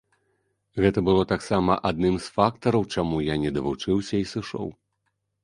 Гэта 0.85 1.03
было 1.09 1.25
таксама 1.33 1.75
адным 1.89 2.17
з 2.23 2.33
фактараў, 2.39 2.89
чаму 2.97 3.21
я 3.27 3.35
не 3.45 3.53
давучыўся 3.59 4.13
і 4.25 4.27
сышоў. 4.33 4.67